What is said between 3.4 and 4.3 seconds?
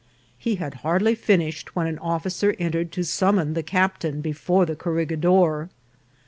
the captain